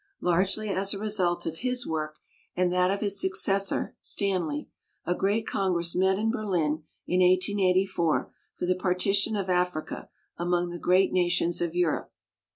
[0.19, 2.17] Largely as a result of his work
[2.55, 4.67] and that of his successor, Stanley,
[5.05, 10.09] a great congress met in Berlin in 1884 for the par tition of Africa
[10.39, 12.11] among the great nations of Europe.